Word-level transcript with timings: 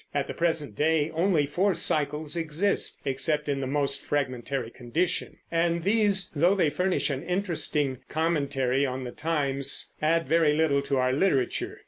At 0.15 0.25
the 0.25 0.33
present 0.33 0.75
day 0.75 1.11
only 1.11 1.45
four 1.45 1.75
cycles 1.75 2.35
exist 2.35 2.99
(except 3.05 3.47
in 3.47 3.61
the 3.61 3.67
most 3.67 4.03
fragmentary 4.03 4.71
condition), 4.71 5.37
and 5.51 5.83
these, 5.83 6.31
though 6.35 6.55
they 6.55 6.71
furnish 6.71 7.11
an 7.11 7.21
interesting 7.21 7.99
commentary 8.09 8.83
on 8.83 9.03
the 9.03 9.11
times, 9.11 9.93
add 10.01 10.27
very 10.27 10.53
little 10.55 10.81
to 10.81 10.97
our 10.97 11.13
literature. 11.13 11.77